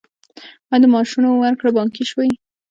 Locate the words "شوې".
2.09-2.27